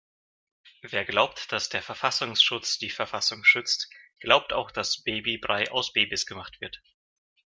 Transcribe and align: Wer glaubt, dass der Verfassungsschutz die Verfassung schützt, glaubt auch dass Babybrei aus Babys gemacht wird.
Wer 0.81 1.05
glaubt, 1.05 1.51
dass 1.51 1.69
der 1.69 1.83
Verfassungsschutz 1.83 2.79
die 2.79 2.89
Verfassung 2.89 3.43
schützt, 3.43 3.87
glaubt 4.19 4.51
auch 4.51 4.71
dass 4.71 5.03
Babybrei 5.03 5.69
aus 5.69 5.93
Babys 5.93 6.25
gemacht 6.25 6.59
wird. 6.59 6.81